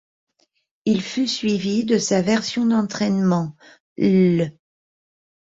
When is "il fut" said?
0.85-1.27